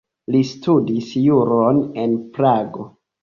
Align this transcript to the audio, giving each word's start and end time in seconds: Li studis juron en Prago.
Li 0.35 0.39
studis 0.51 1.11
juron 1.25 1.79
en 2.05 2.17
Prago. 2.39 2.89